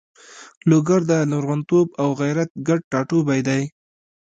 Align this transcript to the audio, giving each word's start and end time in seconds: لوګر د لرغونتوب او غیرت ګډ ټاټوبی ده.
لوګر 0.69 1.01
د 1.11 1.13
لرغونتوب 1.31 1.87
او 2.01 2.09
غیرت 2.21 2.49
ګډ 2.67 2.79
ټاټوبی 2.91 3.41
ده. 3.47 3.57